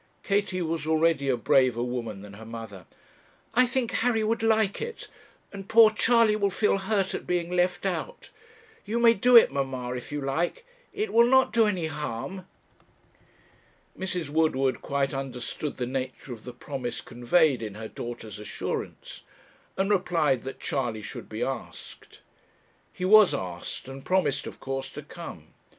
[0.23, 2.87] Katie was already a braver woman than her mother.
[3.53, 5.07] 'I think Harry would like it,
[5.53, 8.31] and poor Charley will feel hurt at being left out;
[8.83, 12.47] you may do it, mamma, if you like; it will not do any harm.'
[13.95, 14.27] Mrs.
[14.29, 19.21] Woodward quite understood the nature of the promise conveyed in her daughter's assurance,
[19.77, 22.21] and replied that Charley should be asked.
[22.91, 25.53] He was asked, and promised, of course, to come.